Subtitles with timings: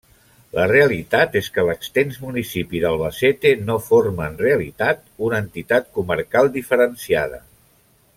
[0.59, 7.43] La realitat és que l'extens municipi d'Albacete no forma en realitat una entitat comarcal diferenciada.